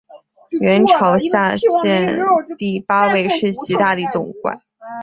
[0.61, 4.59] 元朝辖下的第八位世袭大理总管。